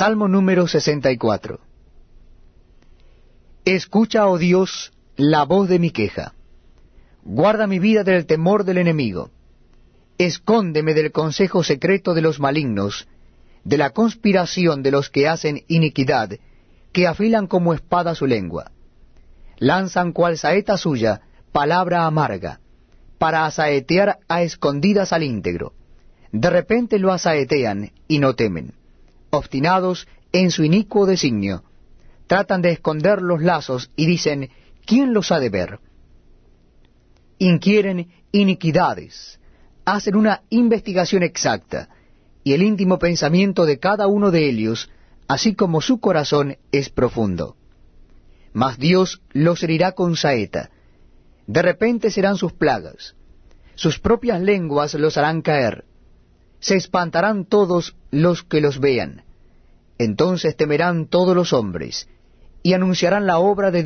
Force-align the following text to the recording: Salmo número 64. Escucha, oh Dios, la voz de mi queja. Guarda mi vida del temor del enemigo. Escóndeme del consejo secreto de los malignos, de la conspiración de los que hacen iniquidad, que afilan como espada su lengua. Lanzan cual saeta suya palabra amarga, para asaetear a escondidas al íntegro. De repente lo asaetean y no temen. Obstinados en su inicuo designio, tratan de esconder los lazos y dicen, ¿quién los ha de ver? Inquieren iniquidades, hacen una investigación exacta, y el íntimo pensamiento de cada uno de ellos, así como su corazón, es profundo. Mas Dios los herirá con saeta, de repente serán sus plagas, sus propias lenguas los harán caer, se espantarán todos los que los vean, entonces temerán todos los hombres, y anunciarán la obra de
Salmo 0.00 0.28
número 0.28 0.66
64. 0.66 1.60
Escucha, 3.66 4.28
oh 4.28 4.38
Dios, 4.38 4.94
la 5.16 5.44
voz 5.44 5.68
de 5.68 5.78
mi 5.78 5.90
queja. 5.90 6.32
Guarda 7.22 7.66
mi 7.66 7.78
vida 7.78 8.02
del 8.02 8.24
temor 8.24 8.64
del 8.64 8.78
enemigo. 8.78 9.28
Escóndeme 10.16 10.94
del 10.94 11.12
consejo 11.12 11.62
secreto 11.62 12.14
de 12.14 12.22
los 12.22 12.40
malignos, 12.40 13.08
de 13.64 13.76
la 13.76 13.90
conspiración 13.90 14.82
de 14.82 14.90
los 14.90 15.10
que 15.10 15.28
hacen 15.28 15.64
iniquidad, 15.68 16.30
que 16.94 17.06
afilan 17.06 17.46
como 17.46 17.74
espada 17.74 18.14
su 18.14 18.26
lengua. 18.26 18.70
Lanzan 19.58 20.12
cual 20.12 20.38
saeta 20.38 20.78
suya 20.78 21.20
palabra 21.52 22.06
amarga, 22.06 22.60
para 23.18 23.44
asaetear 23.44 24.20
a 24.28 24.40
escondidas 24.40 25.12
al 25.12 25.24
íntegro. 25.24 25.74
De 26.32 26.48
repente 26.48 26.98
lo 26.98 27.12
asaetean 27.12 27.92
y 28.08 28.18
no 28.18 28.34
temen. 28.34 28.79
Obstinados 29.30 30.08
en 30.32 30.50
su 30.50 30.64
inicuo 30.64 31.06
designio, 31.06 31.64
tratan 32.26 32.62
de 32.62 32.70
esconder 32.70 33.22
los 33.22 33.42
lazos 33.42 33.90
y 33.96 34.06
dicen, 34.06 34.50
¿quién 34.84 35.12
los 35.14 35.32
ha 35.32 35.40
de 35.40 35.48
ver? 35.48 35.78
Inquieren 37.38 38.10
iniquidades, 38.32 39.40
hacen 39.84 40.16
una 40.16 40.42
investigación 40.50 41.22
exacta, 41.22 41.88
y 42.44 42.52
el 42.52 42.62
íntimo 42.62 42.98
pensamiento 42.98 43.66
de 43.66 43.78
cada 43.78 44.06
uno 44.06 44.30
de 44.30 44.48
ellos, 44.48 44.90
así 45.28 45.54
como 45.54 45.80
su 45.80 46.00
corazón, 46.00 46.56
es 46.72 46.88
profundo. 46.88 47.56
Mas 48.52 48.78
Dios 48.78 49.22
los 49.30 49.62
herirá 49.62 49.92
con 49.92 50.16
saeta, 50.16 50.70
de 51.46 51.62
repente 51.62 52.10
serán 52.10 52.36
sus 52.36 52.52
plagas, 52.52 53.16
sus 53.74 53.98
propias 53.98 54.40
lenguas 54.40 54.94
los 54.94 55.16
harán 55.16 55.42
caer, 55.42 55.84
se 56.60 56.76
espantarán 56.76 57.44
todos 57.44 57.96
los 58.10 58.42
que 58.42 58.60
los 58.60 58.78
vean, 58.78 59.24
entonces 59.98 60.56
temerán 60.56 61.06
todos 61.06 61.34
los 61.34 61.52
hombres, 61.52 62.08
y 62.62 62.74
anunciarán 62.74 63.26
la 63.26 63.38
obra 63.38 63.70
de 63.70 63.78